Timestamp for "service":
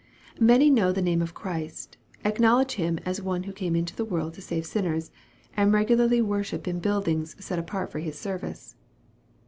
8.17-8.75